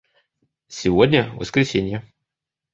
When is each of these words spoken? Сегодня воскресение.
Сегодня 0.67 1.31
воскресение. 1.35 2.03